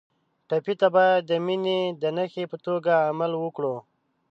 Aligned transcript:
ټپي 0.47 0.73
ته 0.81 0.87
باید 0.95 1.21
د 1.29 1.31
مینې 1.45 1.79
د 2.01 2.03
نښې 2.17 2.43
په 2.51 2.57
توګه 2.65 2.91
عمل 3.09 3.31
وکړو. 3.37 3.75